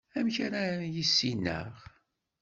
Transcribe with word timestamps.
Amak 0.17 0.37
ara 0.45 0.59
issineɣ? 1.03 1.73